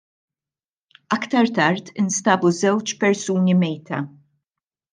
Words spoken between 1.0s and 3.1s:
Aktar tard instabu żewġ